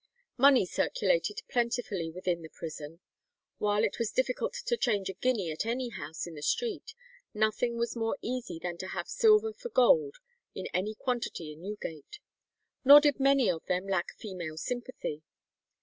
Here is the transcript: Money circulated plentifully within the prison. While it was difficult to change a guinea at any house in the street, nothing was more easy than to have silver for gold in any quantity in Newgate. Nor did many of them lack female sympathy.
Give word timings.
Money 0.35 0.65
circulated 0.65 1.41
plentifully 1.47 2.09
within 2.09 2.41
the 2.41 2.49
prison. 2.49 3.01
While 3.59 3.83
it 3.83 3.99
was 3.99 4.09
difficult 4.11 4.55
to 4.65 4.75
change 4.75 5.09
a 5.09 5.13
guinea 5.13 5.51
at 5.51 5.63
any 5.63 5.89
house 5.89 6.25
in 6.25 6.33
the 6.33 6.41
street, 6.41 6.95
nothing 7.35 7.77
was 7.77 7.95
more 7.95 8.17
easy 8.19 8.57
than 8.57 8.79
to 8.79 8.87
have 8.87 9.07
silver 9.07 9.53
for 9.53 9.69
gold 9.69 10.15
in 10.55 10.65
any 10.73 10.95
quantity 10.95 11.51
in 11.53 11.61
Newgate. 11.61 12.17
Nor 12.83 12.99
did 12.99 13.19
many 13.19 13.47
of 13.47 13.63
them 13.67 13.85
lack 13.87 14.07
female 14.17 14.57
sympathy. 14.57 15.21